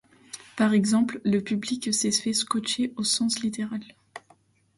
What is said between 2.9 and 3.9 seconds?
au sens littéral.